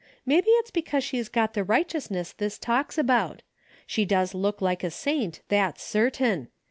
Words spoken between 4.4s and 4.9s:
like a